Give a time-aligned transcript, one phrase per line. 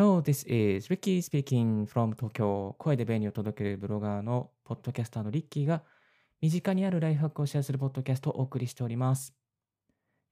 [0.00, 2.74] Hello, this is Ricky speaking from Tokyo.
[2.78, 5.82] 声で便利を届けるブロガーのポッドキャスターのリッキーが
[6.40, 9.34] 身近にあるライフハックをシェアするポッドキャストをお送りしております。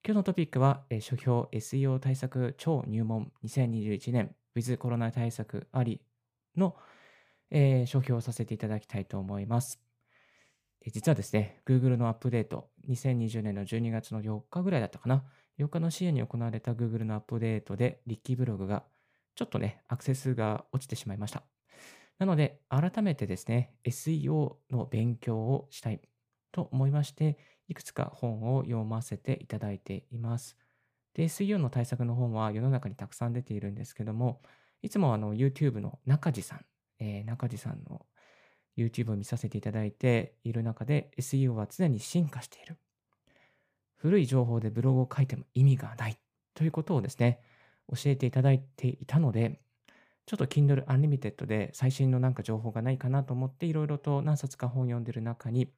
[0.03, 6.01] 今日のトピックは、えー書評 SEO 対策超入門2021年 With コロナ対策あり
[6.57, 6.75] の、
[7.51, 9.79] えー書評をさせていただきたいと思います。
[10.87, 15.25] 実はですね、Google のアップデート、2020年の12月の4日ぐらいだったかな。
[15.59, 18.81] 4日の深夜に行われた Google のアップデートで、リッキーブログが
[19.39, 21.43] ちょっとね、アクセスが落ちてしまいました。
[22.17, 26.01] なので、改めてですね、SEO の勉強をしたい
[26.51, 27.37] と思いまして、
[27.69, 30.57] いくつか本を読ませていただいています。
[31.13, 34.41] で、SEO の対策の本は世の中にたくさん出ているんですけども、
[34.81, 36.65] いつもあの YouTube の中地さん、
[36.99, 38.05] えー中地さんの
[38.75, 42.75] YouTube を見させていただいている中で SEO は常に進化している。
[43.95, 46.19] 古い情報でブログを書いても意味がない
[46.55, 47.39] ということをですね、
[47.93, 49.61] 教えていただいていたので、
[50.25, 55.73] ちょっと Kindle Unlimited で最新のなんか情報がないかなと思っていろいろと何冊か本を読んでる中に、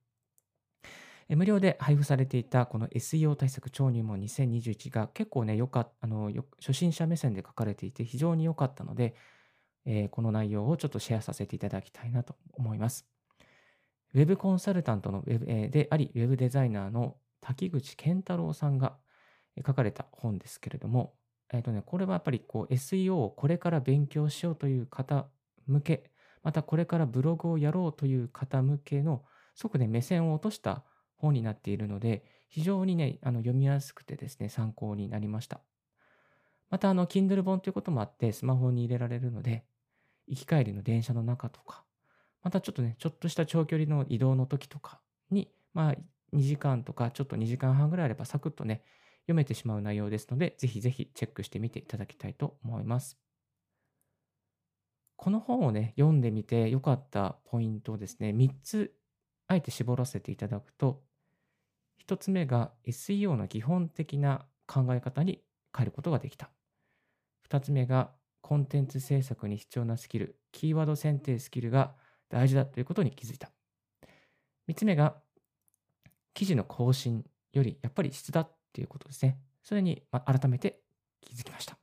[1.30, 9.16] 無料で配布されていたこの SEO 対策超入門2021が結構ね、よかっあの初心者目線で書かれていて非常に良かったので、
[9.86, 13.08] えーこの内容をちょっとシェアさせていただきたいなと思います。
[14.14, 18.98] ウェブコンサルタントのウェブ、えーであり、ウェブデザイナーの滝口健太郎さんが
[19.66, 21.14] 書かれた本ですけれども、
[21.54, 25.28] えっ、とね、これはやっぱりこう SEO をこれから勉強しようという方
[25.68, 26.12] 向け、
[26.44, 29.24] またこれからブログをやろうという方向けの、
[29.56, 30.84] すごくね、目線を落とした
[31.18, 35.62] 本になっているので、非常にね、あの読みやすくてですね、参考になりました。
[36.70, 39.66] また、あの、Kindle 本ということもあって、スマホに入れられるので、
[40.28, 41.84] 行き帰りの電車の中とか、
[42.44, 45.96] またちょっとね、ちょっとした長距離の移動の時とかに、まあ、
[46.34, 48.84] 2時間とか、ちょっと2時間半ぐらいあれば、サクッとね、
[49.24, 53.18] 読めてしまう内容ですので、ぜひぜひチェックしてみていただきたいと思います。
[55.16, 58.96] この本をね、読んでみて良かったポイントをですね、3つ、
[59.48, 61.04] あえて絞らせていただくと、
[62.08, 65.44] 1つ目が SEO の基本的な考え方に
[65.76, 66.50] 変えることができた。
[67.48, 71.96] 2つ目がコンテンツ制作に必要なスキル、キーワード選定スキルが
[72.30, 73.52] 大事だということに気づいた。
[74.68, 75.22] 3つ目が
[76.34, 79.38] 記事の更新よりやっぱり質だっっていうことですね。
[79.64, 80.82] それにま改めて
[81.22, 81.78] 気づきました。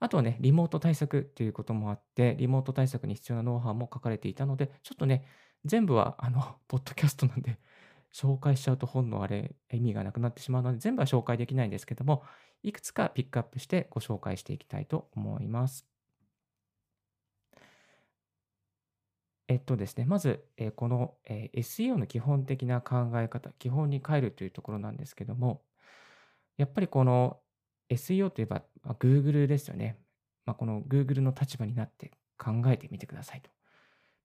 [0.00, 5.26] あとはね、リモート対策ということもあって、リモート対策に必要なノウハウも書かれていたので、ちょっとね、
[5.64, 7.58] 全部は、あの、ポッドキャストなんで、
[8.12, 12.24] 紹介しちゃうと本のあれ、意味がなくなってしまうので、全部は紹介できないんですけども、
[12.62, 15.86] いくつかピックアップしてご紹介していきたいと思います。
[19.48, 25.62] えっとですね、まず、えこの、えー SEO の基本的な考え方、基本に変えるというところなんですけども、
[26.60, 27.38] やっぱりこの
[27.88, 29.98] SEO といえば、まあ Google ですよね。
[30.44, 33.50] まあ、この Google の立場になって考えてみてくださいと。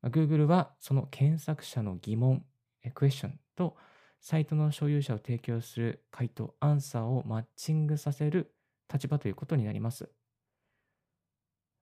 [0.02, 2.46] まあ Google はその検索者の疑問、
[2.94, 3.78] クエスチョンと
[4.20, 8.54] サイトの所有者を提供する回答、アンサーをマッチングさせる
[8.94, 10.10] 立場ということになります。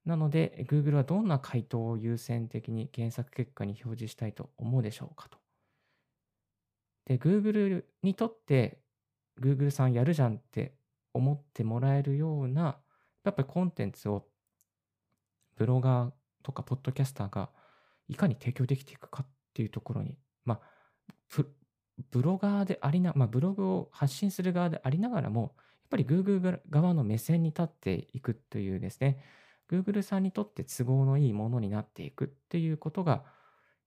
[0.05, 5.39] なので、Google はどんな回答を優先的に検索結果に表示したいと思うでしょうかと。
[7.05, 8.82] で、Google にとって、
[9.39, 10.75] Google さんやるじゃんって
[11.13, 12.77] 思ってもらえるような、
[13.23, 14.25] やっぱりコンテンツを
[15.55, 16.11] ブロガー
[16.43, 17.49] とかポッドキャスターが
[18.07, 20.59] いかに提供できていくかっていうところに、まあ、
[22.11, 25.51] ブロガーでありな、まあ、ブログを発信する側でありながらも、やっ
[25.89, 29.23] ぱり Google 側の目線に立っていくというですね、
[29.69, 33.23] Google さんにとって都合のいいものになっていくっていうことが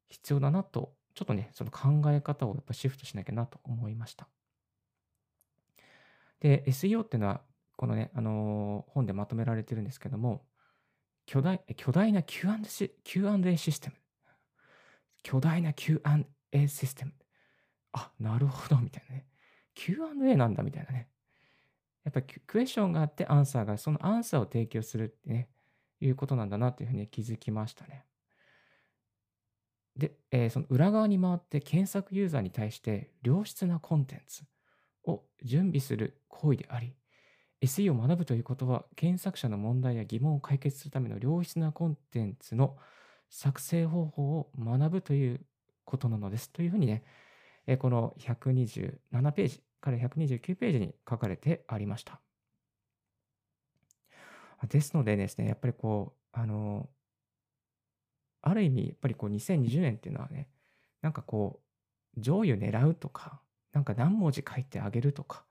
[0.09, 4.29] 必要だなと、ちょっとね、その考え方をやっぱシフトしなきゃなと思いました。
[6.47, 7.43] で、SEO っていうのは、
[7.77, 10.47] このね、あのー本でまとめられてるんですけども、
[11.27, 13.97] 巨大巨大な Q&A シ Q&A システム。
[15.25, 17.13] 巨大な Q&A システム。
[17.93, 19.27] あ、なるほど、みたいなね。
[19.75, 21.09] Q&A なんだ、みたいなね。
[22.05, 25.49] やっぱクエスチョンがあってアンサーが、そのアンサーを提供するってね、
[26.01, 28.07] いうことなんだなというふうに気づきましたね。
[29.97, 34.45] で、えーその裏側に回って検索ユーザーに対して良質なコンテンツ
[35.07, 36.95] を準備する行為であり、
[37.63, 42.77] SE を学ぶということは、検索者の問題や疑問を解決するための良質なコンテンツの
[43.31, 45.41] 作成方法を学ぶという
[45.85, 46.51] ことなのです。
[46.51, 47.05] というふうにね、
[47.79, 52.21] この127ページから129ページに書かれてありました。
[54.69, 56.89] ですのでですね、やっぱりこう、あの、
[58.43, 60.49] ある意味、やっぱりこう2020年っていうのはね、
[61.03, 61.61] なんかこ
[62.17, 63.41] う、上位を狙うとか、
[63.77, 65.45] なんか何文字書いてあげるとか、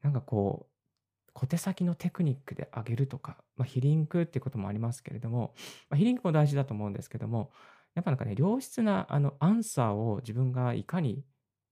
[0.00, 5.52] なんかこう、小手先のテクニックで上げるとか、まあ、ヒリンクってこともありますけれども、
[5.90, 7.50] まあ、ヒリンクも大事だと思うんですけども、
[7.96, 11.24] やっぱなんかね、良質なあのアンサーを自分がいかに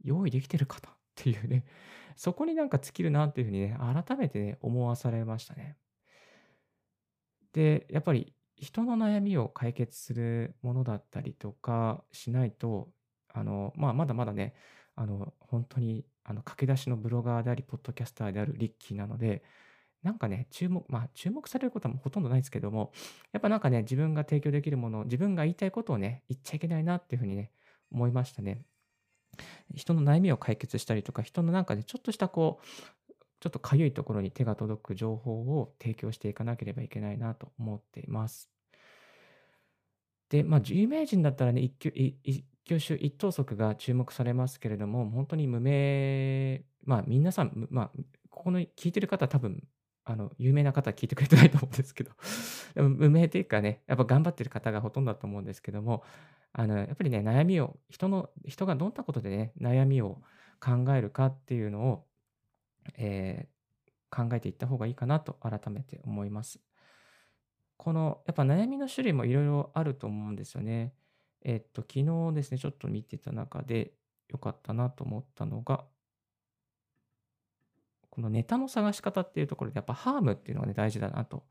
[0.03, 1.65] 用意できてるかとっていうね、
[2.17, 5.77] そこになんか尽きるなっていうふうにね、改めてね、思わされましたね。
[7.53, 12.91] で、やっぱり人の悩みを解決するものだったりとかしないと、
[13.29, 14.57] あの、まあ、まだまだね、
[14.97, 19.43] あの、本当に、あの、駆け出しのブロガーであり、ポッドキャスターであるリッキーなので、
[20.03, 22.93] なんかね、注目、まあ、注目されることはほとんどないですけども、
[23.33, 27.53] やっぱなんかね、自分が提供できるもの、自分が言いたいことをね、言っちゃいけないなっていうふうにね、
[27.93, 28.65] 思いましたね。
[29.75, 32.65] 人の悩みを解決したりとか、人のなんかね、ちょっとしたこう、
[33.41, 38.51] ちょっとかゆいところに手が届く情報を提供していかなければいけないなと思っています。
[40.29, 41.77] で、まあ、有名人だったらね、一
[42.71, 47.91] 挙一挙手一投足が注目されますけれども、本当に無名、まあ、皆さん、まあ、
[48.31, 49.67] ここの聞いてる方多分、
[50.05, 52.13] あの、有名な方は聞いてくれてないと思うんですけど、
[52.75, 56.05] でも無名っていうかね、やっぱ頑張ってる方がほとんどだと思うんですけども、
[56.53, 60.23] あの、やっぱりね、悩みを、人の、人がどんなことでね、悩みを
[60.61, 62.07] 考えるかっていうのを、
[62.97, 66.61] えー、考えていった方がいいかなと改めて思います。
[67.77, 70.93] この、やっぱ悩みの種類もいろいろあると思うんですよね。
[71.43, 73.93] えっと、昨日ですね、ちょっと見てた中で
[74.29, 75.85] 良かったなと思ったのが、
[78.11, 81.45] このネタの探し方っていうところで、やっぱハームっていうのがね、大事だなと。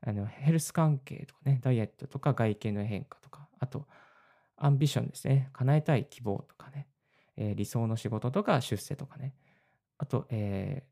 [0.00, 3.86] あのヘルス関係とかね、ダイエットとか外見の変化とか、あと、
[4.56, 5.50] アンビションですね。
[5.52, 6.88] 叶えたい希望とかね。
[7.36, 9.34] えー、理想の仕事とか出世とかね。
[9.96, 10.84] あと、え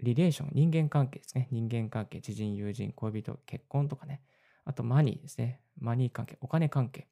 [0.00, 1.48] ー、リレーション、人間関係ですね。
[1.50, 4.22] 人間関係、知人、友人、恋人、結婚とかね。
[4.64, 5.60] あと、マニーですね。
[5.78, 7.08] マニー関係、お金関係。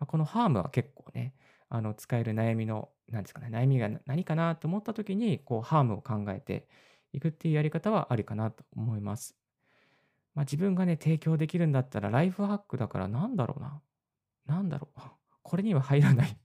[0.00, 1.34] まあ、このハームは結構ね、
[1.68, 6.66] あの使える悩みの、何ですかね、悩みが何かなと思った時に、こう、ハームを考えて
[7.12, 9.36] いくっていうやり方はありかなと思います。
[10.34, 13.82] まあ、自分がね、提供できるんだったら、ライフハックだからなんだろうな。
[14.46, 15.00] なんだろう。
[15.42, 16.38] これには入らない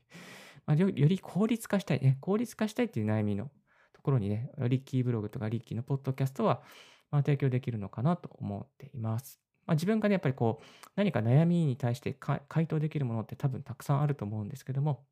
[0.66, 0.90] まあよ。
[0.90, 2.18] より効率化したいね。
[2.22, 3.52] 効率化したいっていう悩みの
[3.94, 6.62] ところにね、リッキーブログとかリッキーのポッドキャストは、
[7.10, 9.45] まあ、提供できるのかなと思っています。
[9.66, 15.06] まあ、自分がね、やっぱりこう、何か悩みに対して回答できるものって多分たくさんあると思うんですけども、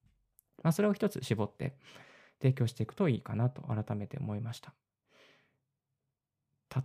[0.63, 1.75] まあ、それを一つ絞って
[2.41, 4.73] 提供していくといいかなと改めて思いました。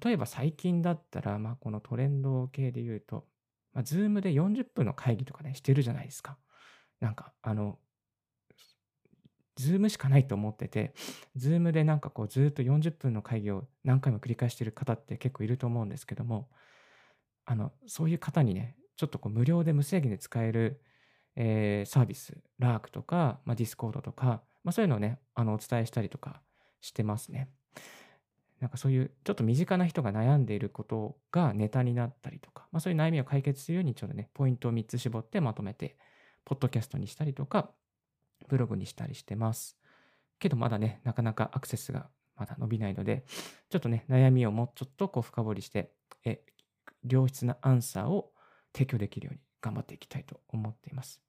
[0.02, 3.26] 例えば最近だったら、まあ、このトレンド系で言うと、
[3.72, 6.36] まあ、 Zoom で40分の会議とかね、してるじゃないですか。
[7.00, 7.78] なんか、あの、
[9.56, 10.94] Zoom しかないと思ってて、
[11.36, 16.48] Zoom でなんかこうずっと40分の会議を何回も繰り返してる方って結構いると思うんですけども、
[17.50, 20.82] あの、そういう方にね、ちょっとこう無料で無制限で使える、
[21.34, 26.42] えー、サービス、 Lark とか、まあ、 Discord とか、まあ、そういうのをね、あの、お伝えしたりとか
[26.82, 27.48] してますね。
[28.60, 35.96] なんかそういうちょっと身近な人が悩んでいることがネタになったりとか、まあ、そういう悩みを解決するようにちょっとね、ポイントを3つ絞ってまとめて、
[36.44, 37.70] ポッドキャストにしたりとか、
[38.48, 39.78] ブログにしたりしてます。
[40.38, 43.24] けどまだね、なかなかアクセスがまだ伸びないので、
[43.70, 45.92] ちょっとね、悩みをもうちょっとこう深掘りして、
[46.24, 46.42] え
[47.08, 48.32] 良質なアンサーを
[48.72, 51.20] 提供できるように頑張っていきたいと思っています。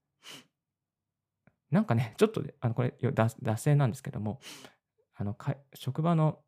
[1.71, 4.39] なんかね、ちょっと、あの、これ、脱線なんですけども、
[5.15, 5.37] あの、
[5.73, 6.39] 職場の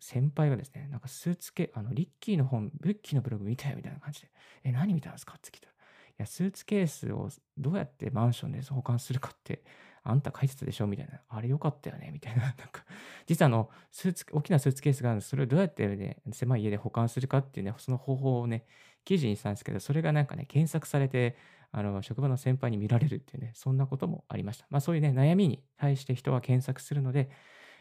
[0.00, 4.30] 先輩がですね、なんかスーツケあの、リッキーの本、リッキーのブログ見たよみたいな感じで、
[4.64, 5.34] え、何見たんですか？
[5.36, 5.76] って聞いたら、い
[6.18, 9.62] や、スーツケースをどうやってマンションで保管するかって、
[10.02, 10.86] あんた書いてたでしょ？
[10.86, 11.20] みたいな。
[11.28, 12.10] あれよかったよね？
[12.12, 12.42] みたいな。
[12.42, 12.84] なんか、
[13.26, 15.30] 実はあの、スーツ、大きなスーツケースがあるんです。
[15.30, 18.66] それをどうやってね、狭い家で保管するかっていうね、その方法をね、
[19.04, 21.36] 記事にしたんですけど、それがなんかね、検索されて、
[21.72, 24.66] あの、職場の先輩に見られるっていうね、そんなこともありました。
[24.70, 27.30] まあそういうね、悩みに対して人は検索するので、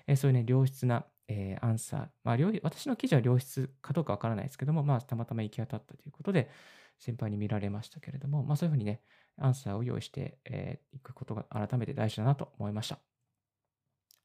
[0.08, 2.10] えそういうね、良質な、えー、アンサー。
[2.24, 6.50] まあ、私の記事は良質かどうかわからないですけども、まあ、たまたま行き当たったということで、
[6.98, 9.02] 先輩に見られましたけれども、まあそういうふうにね、
[9.40, 13.00] アンサーを用意してい、えー、くことが改めて大事だなと思いました。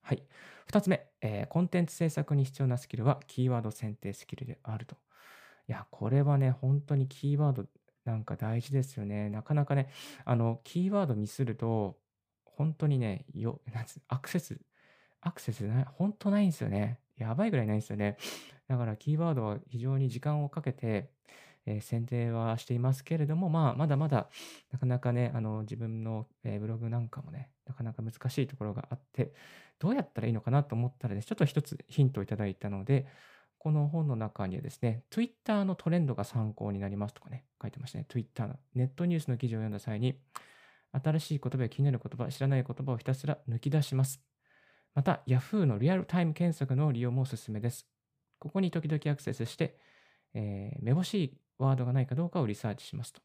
[0.02, 0.22] はい。
[0.66, 4.96] 二つ目、えー、コンテンツ制作に必要なスキルはキーワード選定スキルであると。
[5.66, 7.64] いや、これはね、本当にキーワード
[8.04, 9.30] なんか大事ですよね。
[9.30, 9.88] なかなかね、
[10.24, 11.96] あの、キーワードミスると、
[12.44, 14.60] 本当にね、よ、なんつアクセス、
[15.20, 17.00] アクセスない、本当ないんですよね。
[17.16, 18.18] やばいぐらいないんですよね。
[18.68, 21.10] だからキーワードは非常に時間をかけて、
[21.66, 24.28] えー、選定はしていますけれども、まあ、まだまだ、
[24.70, 29.32] なかなかね、あの、自分の、えー、ブログなんかもね、なかなか難しいところがあって、
[29.78, 33.06] どうやったらいいのかなと思ったらです、ね、ちょっと一つヒントをいただいたので、
[33.58, 38.04] この本の中にはですね、Twitter のトレンドが参考になりますとかね、書いてましたね。
[38.08, 40.20] Twitter のネットニュースの記事を読んだ際に、
[40.92, 44.20] 新しい言葉や気になる言葉、知らない言葉をひたすら抜き出します。
[44.94, 47.88] また、Yahoo のリアルタイム検索の利用もおすすめです。
[48.38, 49.78] ここに時々アクセスして、
[50.34, 53.22] えーめぼしいワードがないかどうかをリサーチしますと。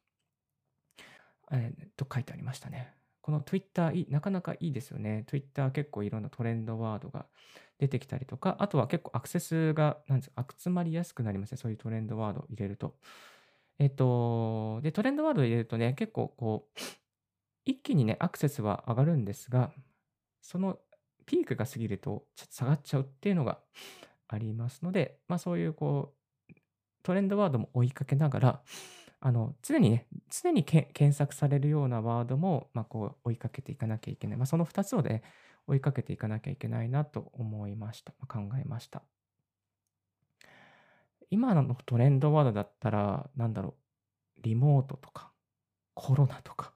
[1.51, 2.93] えーと書いてありましたね。
[3.21, 5.23] この Twitter、なかなかいいですよね。
[5.27, 7.27] Twitter 結構いろんなトレンドワードが
[7.77, 11.57] 出てきたりとか、あとは結構アクセスが、なんですか、集まりやすくなりますね。
[11.57, 12.95] そういうトレンドワードを入れると。
[13.77, 16.79] えっと、で、トレンドワードを入れるとね、結構こう、
[17.65, 19.71] 一気にね、アクセスは上がるんですが、
[20.41, 20.79] その
[21.25, 23.59] ピークが過ぎると、ちょっと下がっちゃうっていうのが
[24.27, 26.18] ありますので、まあそういうこう、
[27.03, 28.61] トレンドワードも追いかけながら、
[29.21, 34.37] あの、常にね、常に検索されるようなワードも、まあこう追いかけていかなきゃいけない。
[34.37, 35.23] まあその2つをね、
[35.67, 38.13] 追いかけていかなきゃいけないなと思いました。
[38.27, 39.03] 考えました。
[41.31, 43.75] 今のトレンドワードだったら、なんだろ
[44.37, 45.31] う、リモートとか、
[45.93, 46.73] コロナとか、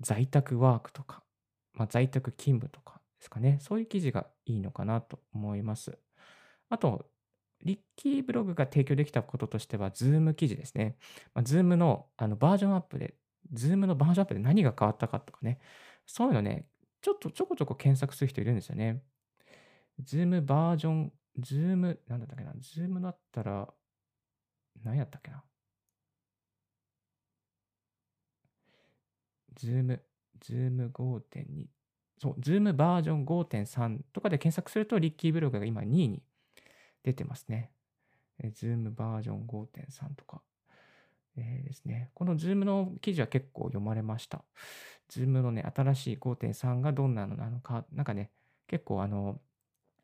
[0.00, 1.22] 在宅ワークとか、
[1.72, 3.58] まあ、在宅勤務とかですかね。
[3.60, 5.98] そういう記事がいいのかなと思います。
[6.68, 7.06] あと、
[7.64, 10.96] リッキーブログが提供できたこととしては、 Zoom 記事ですね。
[11.34, 13.14] まあ、 Zoom のあのバージョンアップで、
[13.52, 15.58] Zoom のバージョンアップで何が変わったかとかね。
[16.06, 16.68] そういうのね、
[17.00, 19.02] ちょっとちょこちょこ検索する人いるんですよね。
[20.02, 23.68] Zoom バージョン、 Zoom、なんだったっけな、 Zoom だったら、
[24.82, 25.44] 何やったっけな。
[29.54, 31.66] Zoom、Zoom 5.2。
[32.18, 36.22] そう、 Zoom バージョン5.3とかで検索すると、リッキーブログが今2位に
[37.06, 37.70] 出てますね。
[38.42, 40.42] えー、 Zoom バージョン5.3とか。
[41.36, 42.10] えーですね。
[42.14, 44.44] この Zoom の記事は結構読まれました。
[45.08, 48.30] Zoomのね、新しい5.3がどんなのなのか、なんかね、
[48.66, 49.40] 結構あの、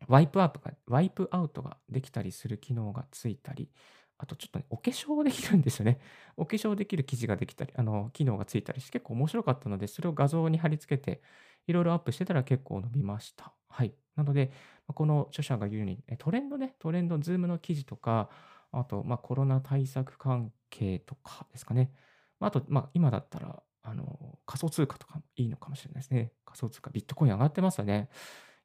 [0.09, 3.71] ワイプアップが、ワイプアウトができたりする機能がついたり、
[4.19, 6.01] あとちょっとね、お化粧できるんですよね。
[6.37, 11.23] お化粧できる記事ができたり、あの、機能がついたりして結構面白かったので、それを画像に貼り付けて、
[11.67, 13.53] いろいろアップしてたら結構伸びました。
[13.69, 13.95] はい。
[14.17, 14.53] なので、
[14.87, 18.29] この著者が言うように、トレンドね、トレンド、 Zoomの記事とか、
[18.73, 21.93] あと、まあ、コロナ対策関係とかですかね。
[22.41, 26.33] あ、と、まあ、今だったら、あの、仮想通貨とかもいいのかもしれないですね。
[26.45, 28.09] 仮想通貨、ビットコイン上がってますよね。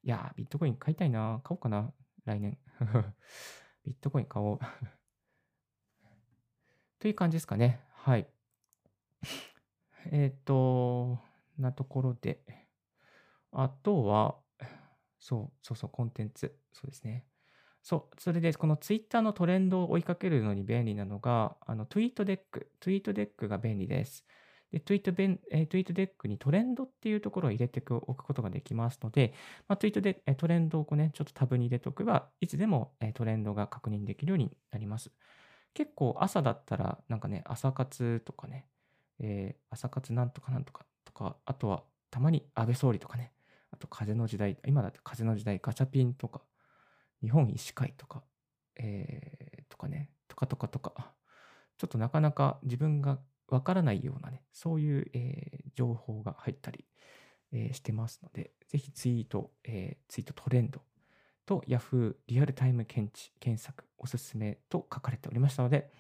[0.04, 1.42] いやー、ビットコイン買いたいな。
[1.44, 1.94] 買おうかな。
[2.26, 2.58] 来年。
[3.84, 4.60] ビットコイン買おう。
[7.00, 7.82] という感じですかね。
[7.92, 8.28] はい。
[10.12, 11.20] えっ、と、
[11.58, 12.44] なところで。
[13.52, 14.40] あとは、
[15.28, 16.58] そう、そうそう、コンテンツ。
[16.72, 17.26] そうですね。
[17.82, 22.72] そう、それで、このツイッターのトレンドを追いかけるのに便利なのが、あの、ツイートデック。
[22.80, 24.26] ツイートデックが便利です。
[24.72, 29.34] で、ツイートベン、えーツイートデックにトレンドっていうところを入れておくことができますので、
[29.68, 35.12] まあ、ツイートで、えートレンドをこうね、ちょっとタブに入れておけば、いつでも、えートレンドが確認できるようになります。
[35.74, 38.70] 結構朝だったら、なんかね、朝活とかね、
[39.20, 43.34] えー朝活なんとかなんとかとか、あとはたまに安倍総理とかね、
[43.72, 46.42] あと風の時代、今だって風の時代、ガチャピンとか、
[47.22, 48.24] 日本医師会とか、
[48.78, 51.14] えーとかね、とかとかとか、
[51.78, 56.86] ちょっとなかなか自分がわからないようなね、そういう、えー情報が入ったり、
[57.52, 60.82] えーしてますので、ぜひツイート、えーツイートトレンド
[61.46, 65.92] と Yahoo リアルタイム検知検索おすすめと書かれておりましたので、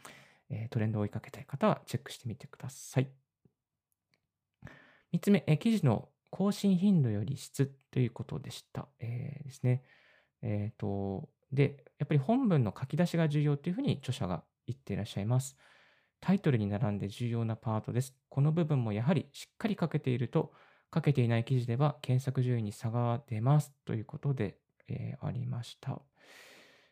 [0.50, 3.09] えートレンドを追いかけたい方はチェックしてみてください。
[5.13, 8.88] 3つ目、えー記事の更新頻度より質ということでした。
[9.00, 9.84] えーですね。
[10.41, 15.57] えっ、と、で、やっぱり本文の書き出しが重要というふうに著者が言っていらっしゃいます。
[16.19, 18.15] タイトルに並んで重要なパートです。
[18.29, 20.53] この部分もやはりしっかり書けていると、
[20.93, 24.57] 書けていない記事では検索順位に差が出ますということで、
[24.88, 26.01] えーありました。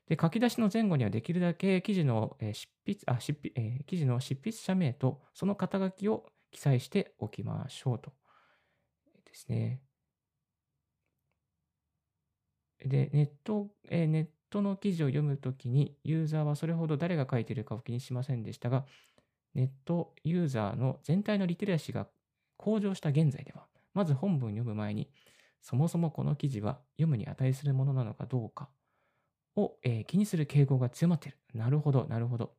[0.08, 8.14] で、書き出しの前後にはできるだけ記事の、執筆、あ、執筆、えー記事の執筆者名とその肩書きを記載しておきましょうと。
[9.36, 9.82] ですね。
[12.80, 18.86] で、ネット、えネットの記事を読むときに、ユーザーはそれほど誰が書いているかを気にしませんでしたが、
[19.54, 22.08] ネットユーザーの全体のリテラシーが
[22.58, 25.10] 向上した現在では、まず本文読む前に、
[25.62, 28.70] そもそもこの記事は読むに値するものなのかどうか
[29.56, 31.40] を、えー気にする傾向が強まっている。
[31.54, 32.56] なるほど、なるほど。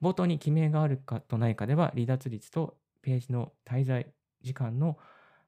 [0.00, 4.98] 冒頭に記名があるかとないかでは、離脱率とページの滞在時間の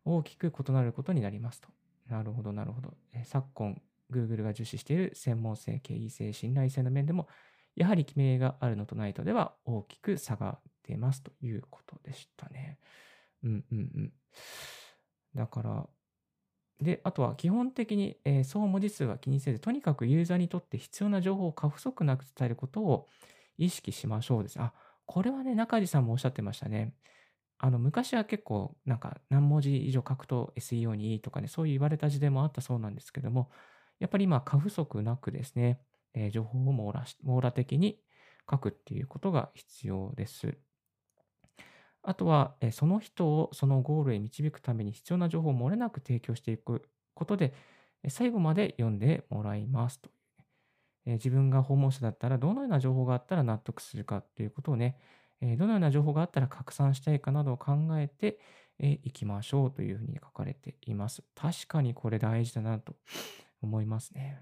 [0.05, 1.69] 大きく異なることになりますと。
[2.07, 2.95] なるほど、なるほど。
[3.13, 3.81] え昨今、
[4.11, 7.29] Google が重視している専門性、敬意性、信頼性の面でも、
[7.77, 12.79] やはり記名があるのとないとでは大きく差が出ますということでしたね。
[13.43, 14.13] うんうんうん。
[15.35, 15.89] だから、
[16.81, 23.09] で、あとは基本的に、えー総文字数は気にせず、とにかくユーザーにとって必要な情報を過不足なく伝えることを
[23.59, 24.61] 意識しましょうです。
[24.61, 24.75] あ、
[25.07, 26.95] これはね、中地さんもおっしゃってましたね。
[27.63, 33.51] あの、昔は結構、なんか何文字以上書くと SEO にいいとかね、そう言われた時代もあったそうなんですけども、
[33.99, 35.81] やっぱり今、過不足なくですね、
[36.15, 38.01] えー情報を網羅網羅的に
[38.51, 40.59] 書くっていうことが必要です。
[42.03, 47.55] あとは、えーその人をそのゴールへ導くために必要な情報を漏れなく提供していくことで、
[48.09, 50.11] 最後まで読んでもらいますと。
[51.07, 54.99] えー自分が訪問者だったらどのような情報があったら納得するかということをね、
[55.41, 58.39] えどのような情報があったら拡散したいかなどを考えて
[58.79, 61.23] い、きましょうというふうに書かれています。
[61.35, 62.95] 確かにこれ大事だなと
[63.63, 64.39] 思いますね。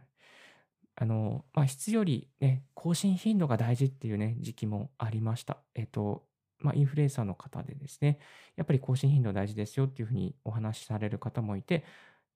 [0.97, 5.59] あの、まあ、質よりね、更新頻度が大事っていうね、時期もありました。
[5.75, 6.25] えっと、
[6.61, 8.19] まあ、インフルエンサーの方でですね、
[8.57, 11.85] やっぱり更新頻度大事ですよっていうふうにお話しされる方もいて、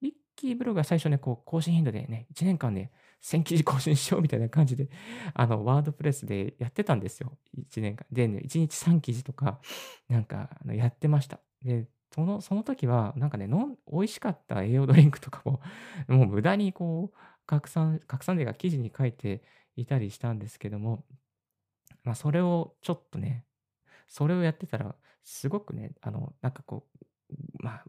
[0.03, 2.91] リッキーブログは最初ね、こう、更新頻度でね、1年間で
[3.23, 4.89] 1000記事更新しようみたいな感じで、
[5.35, 7.39] あの、ワードプレスでやってたんですよ。
[7.57, 8.07] 1年間。
[8.11, 9.61] で、ね、1日3記事とか、
[10.09, 11.41] なんか、やってました。
[11.63, 15.61] で、その、その時は、なんかね、の美味しかった栄養ドリンクとかも、
[16.09, 19.43] もう無駄にこう、拡散、拡散でが記事に書いて
[19.77, 21.05] いたりしたんですけども、
[22.05, 23.45] まあ、それをちょっとね、
[24.09, 24.95] それをやってたら、
[25.25, 26.87] すごくね、あの、なんかこ
[27.31, 27.85] う、まあ、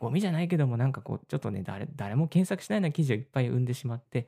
[0.00, 4.26] ゴミじゃないけども、なんかこう、ちょっとね、誰誰も検索しないような記事をいっぱい生んでしまって、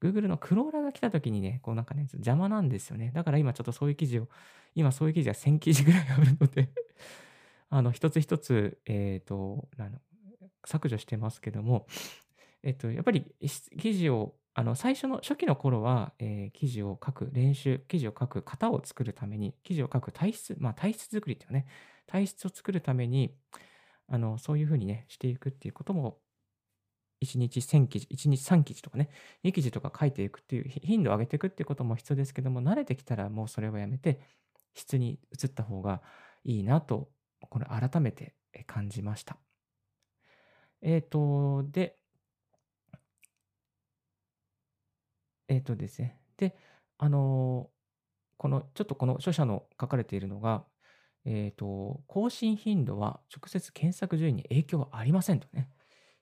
[0.00, 3.10] Google のクローラーが来た時にね、こうなんかね、邪魔なんですよね。
[3.14, 4.28] だから今ちょっとそういう記事を、
[4.74, 6.68] 今そういう記事が1000記事ぐらいあるので
[7.70, 9.68] あの、一つ一つ、えっ、と、
[10.64, 11.86] 削除してますけども、
[12.62, 13.34] えっと、やっぱり
[13.78, 21.66] 記事を、あの、最初の初期の頃は、えー記事を書く練習、記事を書く型を作るために、記事を書く体質、まあ体質作りっていうね、
[22.06, 23.34] 体質を作るために、
[24.08, 26.20] あの、そういうふうにね、していくっていうことも、
[27.20, 29.10] 1日1000記事、1日3記事とかね、
[29.44, 34.20] 2記事とか書いていくっていう、頻度を上げていくっていうことも必要ですけども、慣れてきたらもうそれはやめて、
[34.74, 36.02] 質に移った方が
[36.44, 37.10] いいなと、
[37.50, 38.34] これ改めて
[38.66, 39.38] 感じました。
[40.82, 41.96] えっ、と、で、
[45.48, 46.20] えっ、とですね。
[46.36, 46.56] で、
[46.98, 47.70] あの
[48.38, 50.64] この、ちょっとこの著者の書かれているのが、
[51.24, 55.68] えっ、と、更新頻度は直接検索順位に影響はありませんとね。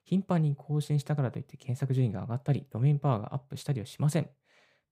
[0.03, 4.29] 頻繁に更新したからといって検索順位が上がったり、ドメインパワーがアップしたりはしません。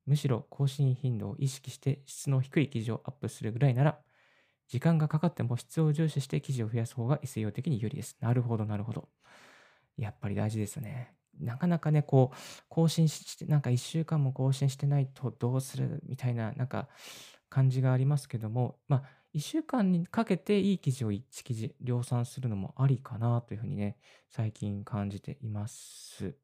[0.06, 4.00] むしろ更新頻度を意識して質の低い記事をアップするぐらいなら、
[4.68, 8.18] 時間がかかっても質を重視して記事を増やす方が SEO 的に有利です。
[8.22, 9.10] なるほど、なるほど。
[9.98, 11.14] やっぱり大事ですね。
[11.40, 12.38] なかなかね、こう、
[12.70, 16.90] 更新して、なんか1週間も更新してないとどうするみたいな、なんか
[17.50, 19.04] 感じがありますけども、まあ、
[19.34, 23.98] 1週間にかけていい記事を1記事量産するのもありかなというふうにね、
[24.30, 26.36] 最近感じています。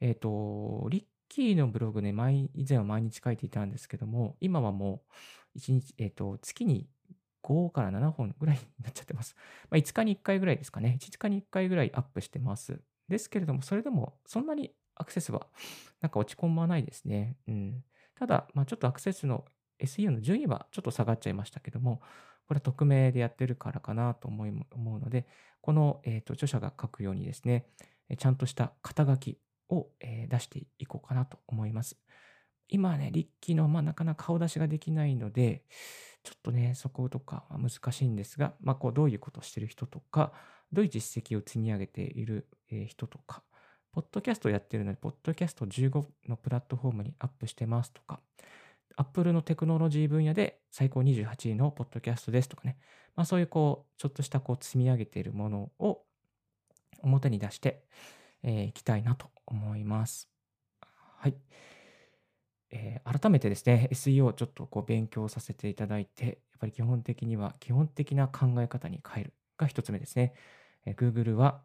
[0.00, 5.02] えっ、と、リッキーのブログね、毎以前は毎日書いていたんですけども、今はも
[5.54, 6.88] う1日、えっ、と、月に
[7.42, 9.34] 5から7本ぐらいになっちゃってます。
[9.70, 10.98] まあ、5日に1回ぐらいですかね。
[11.00, 12.80] 5日に1回ぐらいアップしてます。
[13.08, 15.46] ですけれども、それでもそんなにアクセスは
[16.00, 17.36] なんか落ち込まないですね。
[17.46, 17.84] うん。
[18.14, 19.44] ただ、まあ、ちょっとアクセスの
[19.80, 22.00] SEO の順位はちょっと下がっちゃいましたけども、
[22.46, 25.26] これは匿名でやってるからかなと思うので、
[25.60, 27.66] この、えー、と著者が書くようにですね、
[28.16, 29.38] ちゃんとした肩書き
[29.68, 31.96] を、えー出していこうかなと思います。
[32.68, 35.64] 今はね、リッキーの、まあ、なかなか顔出しができないので、
[36.22, 40.32] ちょっとね、そことかは難しいんですが、まあ、こうどういうことをしてる人とか、
[40.72, 42.46] どういう実績を積み上げている
[42.86, 43.42] 人とか、
[43.92, 48.20] ポッドキャストをやってるので、ポッドキャスト15のプラットフォームにアップしてますとか、
[48.98, 52.76] Apple のテクノロジー分野で最高28位のポッドキャストですとかね、
[53.14, 56.02] まあ、そういうこう、ちょっとしたこう積み上げているものを
[57.02, 57.84] 表に出して
[58.42, 60.28] い、えーきたいなと思います。
[61.18, 61.34] はい。
[62.70, 70.34] えー改めてですね、SEO をちょっとこう勉強させていただいて、やっぱり基本的には基本的な考え方に変えるが一つ目ですね。
[70.86, 71.62] えー Google は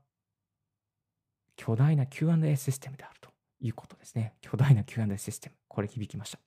[1.55, 4.35] 巨大な Q&A システムであるということですね。
[4.41, 5.55] 巨大な Q&A システム。
[5.67, 6.39] これ響きました。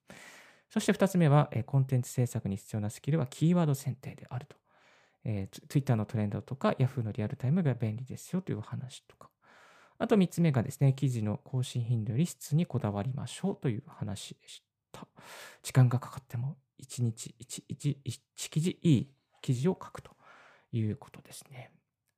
[0.68, 4.56] そして二つ目は、えコンテンツ制作に必要なスキルはキーワード選定であると。
[5.24, 9.28] えー、Twitter のトレンドとか Yahoo のリアルタイムが便利ですよという話とか。
[9.98, 15.06] あと3つ目がですね、記事の更新頻度より質にこだわりましょうという話でした。
[15.62, 20.10] 時間がかかっても1日 1, 1, 1記事、いい記事を書くと
[20.72, 21.70] いうことですね。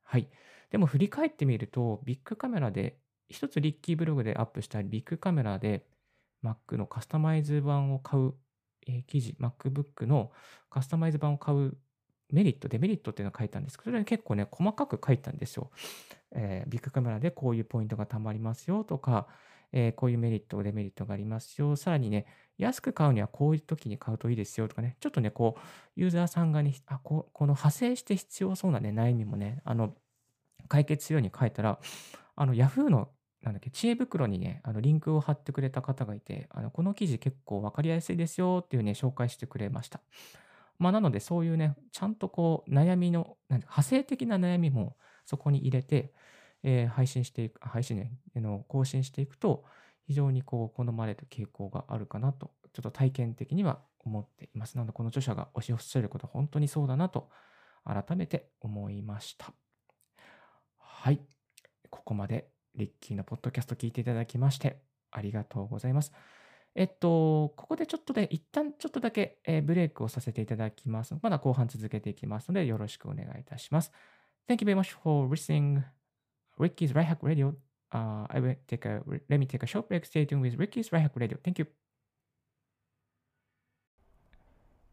[0.03, 0.29] はい。
[0.71, 5.87] でも振り返ってみると、ビッグカメラで、一つリッキーブログでアップしたビッグカメラで
[6.45, 8.35] Mac のカスタマイズ版を買う、
[8.87, 10.33] えー記事、MacBook の
[10.71, 11.77] カスタマイズ版を買う
[12.31, 15.71] メリット、デメリットっていうのを書いたんですけど、それは結構ね、細かく書いたんですよ。
[16.33, 19.29] えービッグカメラでこういうポイントがたまりますよとか、
[19.73, 21.77] えーこういうメリット、デメリットがありますよ。
[21.77, 22.27] さらにね、
[22.59, 25.61] 安く買うにはこういう時に買うといいですよとかね、ちょっとね、こう、
[25.97, 29.95] ユーザーさんがね、あここの派生して必要そうなね、悩みもね、あの、
[30.69, 31.79] 解決するように書いたら、
[32.37, 33.11] あの、Yahoo の
[33.43, 40.01] なんだっけ、知恵袋にね、あのリンクを貼ってくれた方がいて、あのこの記事結構わかりやすいですよっていうね、紹介してくれました。
[40.79, 46.15] まあ、なので、そういうね、ちゃんとこう、悩みの、なん派生的な悩みもそこに入れて、
[46.63, 49.65] えー配信していく、配信ね、あの更新していくと、
[50.07, 54.77] 非常にこう、好まれる傾向があるかなと、ちょっと体験的には思っています。
[54.77, 57.31] なので、この著者が推し進めることは本当にそうだなと、
[57.85, 59.53] 改めて思いました。
[60.77, 61.21] はい。
[61.91, 66.13] ここまでリッキーのポッドキャスト聞いていただきまして、ありがとうございます。
[66.75, 71.15] えっと、ここでちょっとで、一旦ちょっとだけ、えーブレイクをさせていただきます。
[71.21, 73.93] まだ後半続けていきますので、よろしくお願いいたします。
[74.49, 75.83] Thank you very much for listening
[76.59, 77.55] Ricky's Right Hack Radio.
[77.93, 80.05] Uh, I will take a, let me take a short break.
[80.05, 81.39] Stay tuned with Ricky's Right Hack Radio.
[81.43, 81.67] Thank you.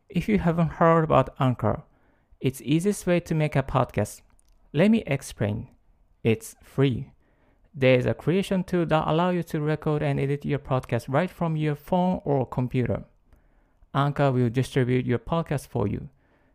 [0.09, 1.83] If you haven't heard about Anchor,
[2.39, 4.21] it's easiest way to make a podcast.
[4.73, 5.69] Let me explain.
[6.23, 7.14] It's free.
[7.77, 11.29] There is a creation tool that allow you to record and edit your podcast right
[11.29, 13.03] from your phone or computer.
[13.93, 16.07] Anchor will distribute your podcast for you,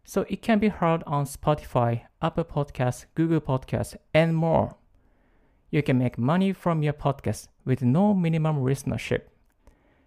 [0.02, 4.76] so it can be heard on Spotify, Apple Podcasts, Google Podcasts, and more.
[5.70, 9.22] You can make money from your podcast with no minimum listenership.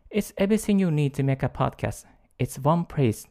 [0.10, 2.06] It's everything you need to make a podcast.
[2.40, 3.28] It's one place.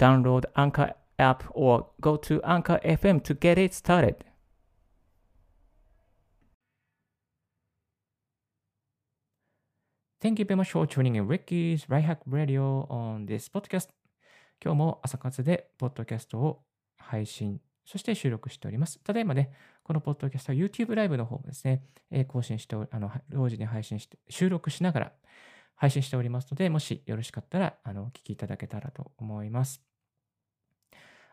[0.00, 4.24] Download Anchor app or go to Anchor FM to get it started.
[10.18, 13.90] Thank you very much for tuning in Ricky's Right Hack Radio on this podcast.
[14.64, 16.62] 今日も朝活でポッドキャストを
[16.96, 18.98] 配信、そして収録しております。
[19.04, 19.52] ただいまね、
[19.84, 25.12] このポッドキャストは YouTube ライブの方もですね、えー更新して、あの、同時に配信して、収録しながら
[25.74, 29.82] 配信しておりますので、もしよろしかったら、あの、お聞きいただけたらと思います。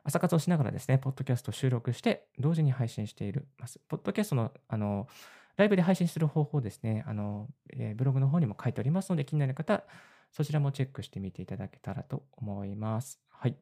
[0.03, 3.79] 朝活をしながらですね、ポッドキャスト収録して、同時に配信しているます。
[3.87, 5.07] ポッドキャストの、あの、
[5.57, 9.83] ライブで配信する方法ですね、あの、えーブログの方にも書いておりますので、気になる方、
[10.31, 13.21] そちらもチェックしてみていただけたらと思います。
[13.29, 13.57] はい。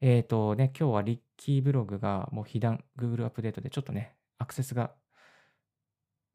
[0.00, 4.92] えっ、とね、今日はリッキーブログがもう被弾、Google アップデートでちょっとね、アクセスが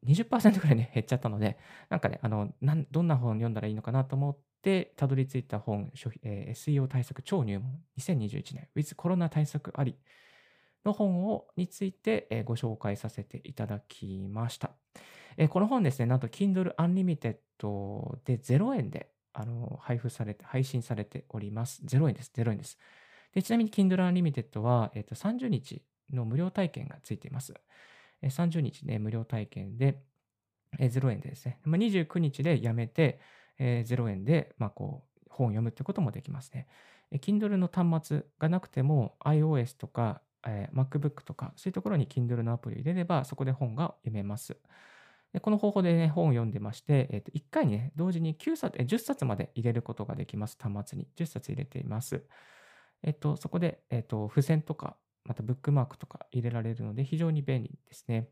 [0.05, 1.57] 20%ぐらいね、 減っちゃったので、
[1.89, 5.91] なんかね、あの、なんどんな本読んだらいいのかなと思って、たどり着いた本、
[6.23, 9.95] えー SEO 対策超入門2021年 with コロナ対策あり
[10.86, 14.71] の本をについて、ご紹介させていただきました。
[15.50, 17.38] この本ですね、なんと Kindle Unlimited
[18.24, 19.10] で0円で
[19.80, 21.82] 配布されて、配信されております。
[21.86, 22.32] 0円です。
[22.36, 22.78] 0円です。
[23.34, 25.82] でちなみに Kindle Unlimited は、えーと30日
[26.13, 27.54] の無料体験がついています。
[28.21, 30.02] 30日ね、無料体験で、
[30.80, 33.19] え0円でですね、まあ、29日でやめて、
[33.58, 36.67] え0円で、まあ、こう本を読むってこともできますね。
[37.12, 44.58] Kindle の端末がなくても iOS とか、えー MacBook とかそういうところに Kindle のアプリを入れればそこで本が読めます。
[45.34, 50.58] でこの方法でね、本を読んでまして、えーと1回にね、同時に9冊、えー10冊まで入れることができます。
[50.60, 51.08] 端末に。
[51.17, 52.23] 10冊入れています。
[53.03, 58.29] えっと、そこで、えっと、付箋とか、またブックマークとか入れられるので、非常に便利ですね。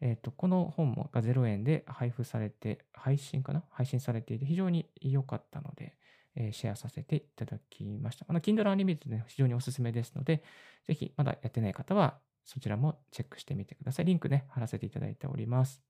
[0.00, 3.64] えっと、この本もが0円で配布されて、配信かな？
[3.70, 5.96] 配信されていて、非常に良かったので、
[6.34, 8.26] えシェアさせていただきました。
[8.28, 10.42] あの、Kindle Unlimited ね、非常におすすめですので、
[10.84, 14.04] ぜひ、まだやってない方は、そちらもチェックしてみてください。
[14.04, 15.82] リンクね、貼らせていただいております。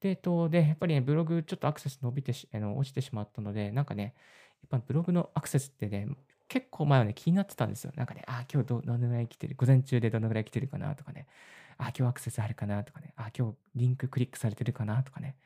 [0.00, 4.14] で、えっと、で、やっぱりね、ブログちょっとアクセス伸びてし、あの落ちてしまったので、なんかね、
[4.62, 6.08] やっぱブログのアクセスってね、
[6.48, 7.92] 結構前はね、気になってたんですよ。
[7.96, 10.94] なんかね、あ、今日どどのぐらい来てる、午前中でどのぐらい来てるかな？
[10.96, 11.26] とかね、
[11.78, 12.84] あ、今日アクセスあるかな？
[12.84, 15.02] とかね、あ、今日リンククリックされてるかな？
[15.02, 15.36] とかね、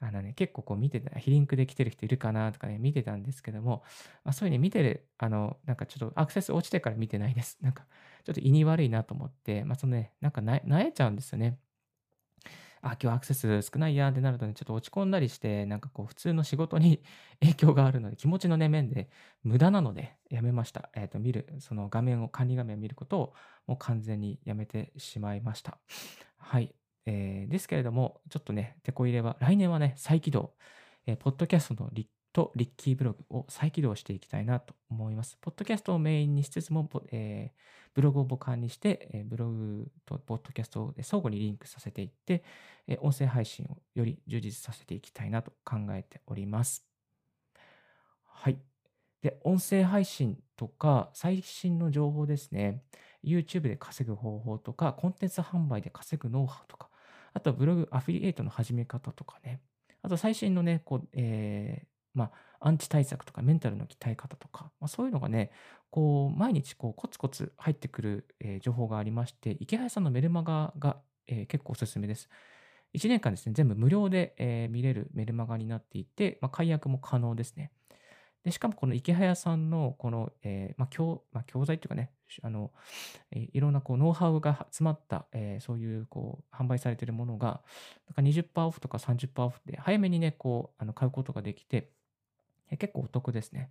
[0.00, 3.82] あのね、結構こう見てた、非リンクで来てる人いるかなとかね、見てたんですけども、
[4.24, 7.58] まあ、そういうね、見てる、あの、なんかちょっとアクセス落ちてから見てないです。
[7.60, 7.84] なんか、
[8.24, 11.58] ちょっと胃に悪いなと思って、まあ、そのね、なんかな、なえちゃうんですよね。
[12.82, 17.02] あ、今日アクセス少ないやんってなるとね、ちょっと落ち込んだりして、なんかこう、普通の仕事に
[17.40, 19.10] 影響があるので、気持ちのね、面で
[19.42, 20.90] 無駄なので、やめました。
[20.94, 23.34] えっ、と、見る、その画面を、管理画面を見ることを、
[23.66, 25.78] もう完全にやめてしまいました。
[26.36, 26.77] はい。
[27.08, 30.54] えーですけれども、ちょっとね、手こ入れは、来年はね、再起動、
[31.06, 35.38] えーポッドキャストのリとリッキーブログを再起動していきたいなと思います。
[35.40, 37.58] ポッドキャストをメインにしつつも、えー
[37.94, 42.44] ブログを母艦にして、えーブログとポッドキャストを相互にリンクさせていって、
[42.86, 46.84] えー音声配信をより充実させていきたいなと考えております。
[48.24, 48.58] はい。
[49.22, 52.82] で、音声配信とか最新の情報ですね。
[53.24, 56.87] YouTube で稼ぐ方法とか、コンテンツ販売で稼ぐノウハウとか、
[57.34, 59.60] あとブログアフィリエイトの始め方とかね。
[60.02, 65.50] あと最新のね、こう、えーまあ、アンチ対策とかメンタルの鍛え方とか、まあ、そういうのがね、
[65.90, 72.28] こう、毎日こう、コツコツ入ってくる、えー情報がありまして、池原さんのメルマガが、えー結構おすすめです。
[72.92, 77.72] 1年間ですね、全部無料で、えー見れるメルマガになっていて、まあ、解約も可能ですね。
[78.44, 82.72] で、しかもこの池早さんのこの、えーまあ教まあ、教材というかね、あの、
[83.30, 87.62] えいろんなこうノウハウが詰まった、えーそういうこう販売されているものが、
[88.06, 91.90] なんか20%オフとか30%オフで早めにね、こうあの買うことができて、
[92.70, 93.70] え結構お得ですね。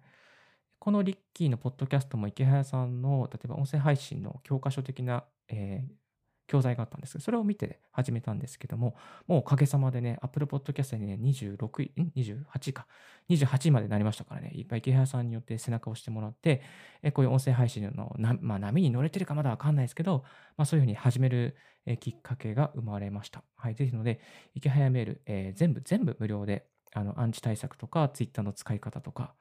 [0.80, 6.06] このリッキーのポッドキャストも池早さんの、例えば音声配信の教科書的な、えー
[6.47, 8.95] 教材があったんですけど、それを見て始めたんですけども、
[9.27, 12.88] もうおかげさまでね、Apple Podcast にね、26位、ん ?28 位か。
[13.29, 16.62] 28位までなりましたからね、いっぱい池原さんによって背中を押してもらって、
[17.03, 20.23] えこういう音声配信のな、まあ、波に乗れてるかまだわかんないですけど、
[20.55, 21.55] まあ、そういうふうに始める
[21.88, 23.43] えきっかけが生まれました。
[23.55, 23.75] はい。
[23.75, 24.19] ぜひので、
[24.53, 29.33] 池早メール、えー全部、全部無料で、あの、アンチ対策とか、Twitter の使い方とか、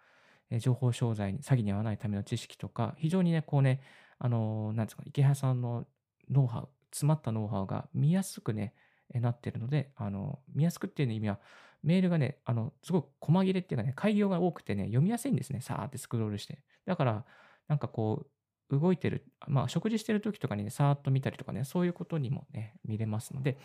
[0.51, 3.81] え情報商材に、詐欺に遭わないための知識とか、非常にね、こうね、
[4.19, 5.87] あのーなんですか、池原さんの
[6.31, 8.75] ノウハウ、詰まったノウハウが見やすくね、
[9.15, 11.41] なってるので、あの、見やすくっていう意味は、
[11.83, 15.61] メールがね、あの、すごく細切れっていうかね、開業が多くてね、読みやすいんですね。
[15.61, 16.59] さーってスクロールして。
[16.85, 17.25] だから、
[17.69, 18.27] なんかこ
[18.71, 23.59] う、動いてる、まあ、食事してる時とかにね、さーっと見たりとかね、そういうことにもね、見れますので、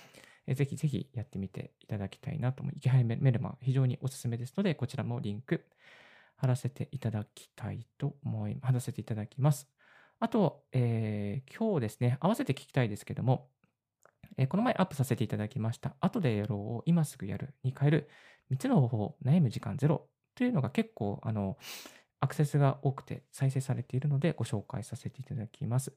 [0.47, 2.73] えぜひぜひやってみていただきたいなと思う。
[2.75, 5.65] 池原メルマ、非常におすすめですので、こちらもリンク
[6.35, 9.67] 貼らせていただきたいと思い、貼らせていただきます。
[10.21, 13.51] あと、えー今日ですね、合わせて聞きたいですけども、
[14.37, 18.09] えーこの前アップさせていただきました、後でやろうを今すぐやるに変える
[18.49, 21.57] 3つの方法、悩む時間ゼロというのが結構、あの、
[22.21, 25.95] アクセスが多くて再生されているのでご紹介させていただきます。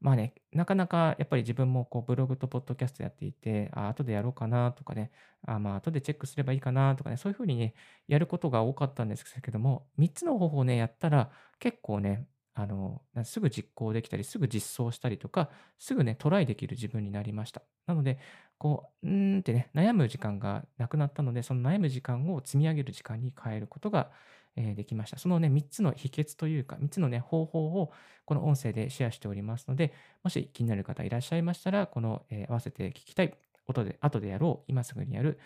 [0.00, 5.12] まあね、なかなかやっぱり自分もこうブログとポッドキャストやっていて、あ、後でやろうかなとかね、
[5.46, 7.74] あ、まあ後でチェックすればいいかなとかね、そういうふうにね、
[8.08, 17.62] やることが多かったんですけども、3つの方法をね、やったら結構ね、あの、すぐ実行できたり、すぐ実装したりとか、すぐね、トライできる自分になりました。
[17.86, 18.18] なので、
[18.58, 24.10] こう、うーんってね、悩む時間がなくなったので、その悩む時間を積み上げる時間に変えることが、
[24.56, 25.18] えーできました。
[25.18, 27.92] そのね、3つの秘訣というか、3つのね、方法を
[28.24, 33.36] この音声でシェアしておりますので、もし気になる方いらっしゃいましたら、この、えー合わせて聞きたい、
[33.66, 35.38] 音で、後でやろう、今すぐにやる、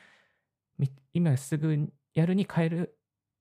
[1.12, 2.97] 今すぐやるに変える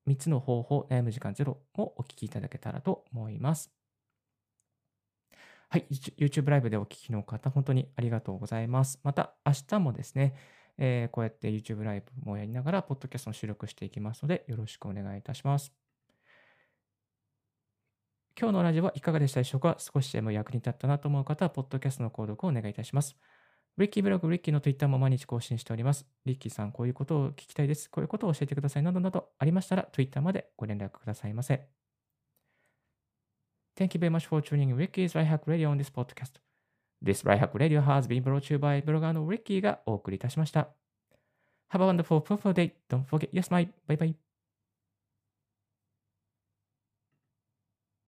[0.08, 3.72] 3つの方法、悩む時間ゼロをお聞きいただけたらと思います。
[5.70, 5.86] はい、
[6.18, 9.02] YouTube ライブでお聞きの方、本当にありがとうございます。
[9.04, 10.34] また、明日もですね、
[10.78, 15.74] えーこうやって YouTube ライブもやりながら、ポッドキャストの収録していきますので、よろしくお願いいたします。
[18.40, 19.76] 今日のラジオはいかがでしたでしょうか？
[19.80, 23.18] 少しでも役に立ったなと思う方は、ポッドキャストの購読をお願いいたします。
[23.78, 26.08] リッキーブログ、リッキーの Twitter も毎日更新しております。
[26.26, 27.90] リッキーさん、こういうことを聞きたいです。
[27.92, 28.84] こういうことを教えてください。
[28.84, 31.68] などなどありましたら、Twitter までご連絡くださいませ。
[33.78, 36.40] Thank you very much for tuning in Ricky's Right Hack Radio on this podcast.
[37.04, 40.70] This Right Hack Radio has been brought to you by ブロガーの Ricky がお送りいたしました。
[41.72, 42.74] Have a wonderful, fruitful day.
[42.90, 43.70] Don't forget your smile.
[43.88, 44.27] Bye bye.